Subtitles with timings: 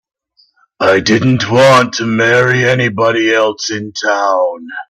[0.79, 4.67] I didn't want to marry anybody else in town.